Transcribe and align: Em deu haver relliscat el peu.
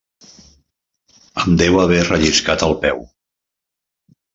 Em 1.43 1.59
deu 1.61 1.79
haver 1.85 2.03
relliscat 2.09 2.67
el 2.71 2.77
peu. 2.87 3.09